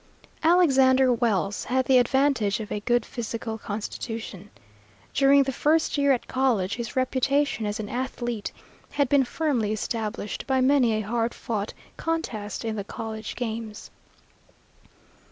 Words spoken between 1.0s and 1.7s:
Wells